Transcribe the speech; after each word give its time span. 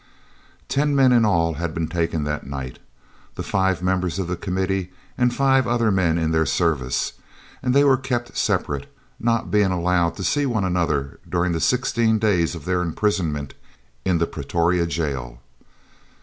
Ten 0.67 0.95
men 0.95 1.11
in 1.11 1.25
all 1.25 1.53
had 1.53 1.75
been 1.75 1.87
taken 1.87 2.23
that 2.23 2.47
night, 2.47 2.79
the 3.35 3.43
five 3.43 3.83
members 3.83 4.17
of 4.17 4.27
the 4.27 4.35
Committee 4.35 4.91
and 5.15 5.31
five 5.31 5.67
other 5.67 5.91
men 5.91 6.17
in 6.17 6.31
their 6.31 6.47
service, 6.47 7.13
and 7.61 7.75
they 7.75 7.83
were 7.83 7.97
kept 7.97 8.35
separate, 8.35 8.91
not 9.19 9.51
being 9.51 9.69
allowed 9.71 10.15
to 10.15 10.23
see 10.23 10.47
one 10.47 10.63
another 10.63 11.19
during 11.29 11.51
the 11.51 11.59
sixteen 11.59 12.17
days 12.17 12.55
of 12.55 12.65
their 12.65 12.81
imprisonment 12.81 13.53
in 14.03 14.17
the 14.17 14.25
Pretoria 14.25 14.87
jail. 14.87 15.39